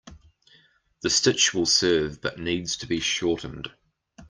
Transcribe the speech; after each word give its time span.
The 1.01 1.11
stitch 1.11 1.53
will 1.53 1.67
serve 1.67 2.21
but 2.21 2.39
needs 2.39 2.75
to 2.77 2.87
be 2.87 2.99
shortened. 2.99 3.71